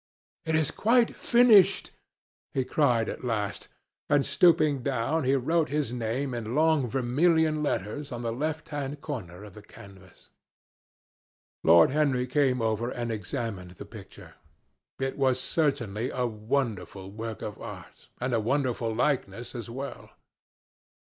[0.45, 1.91] "It is quite finished,"
[2.55, 3.67] he cried at last,
[4.09, 8.99] and stooping down he wrote his name in long vermilion letters on the left hand
[9.01, 10.31] corner of the canvas.
[11.63, 14.33] Lord Henry came over and examined the picture.
[14.99, 20.09] It was certainly a wonderful work of art, and a wonderful likeness as well.